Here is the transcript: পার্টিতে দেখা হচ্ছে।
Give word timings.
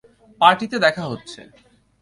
পার্টিতে 0.41 0.77
দেখা 0.79 1.03
হচ্ছে। 1.05 1.41